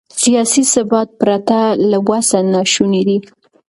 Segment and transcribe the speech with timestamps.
[0.21, 3.17] سیاسي ثبات پرته له ولسه ناشونی دی.